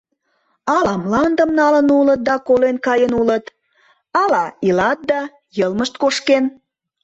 [0.77, 3.45] Ала мландым налын улыт да колен каен улыт,
[4.23, 5.21] ала, илат да,
[5.57, 6.45] йылмышт кошкен.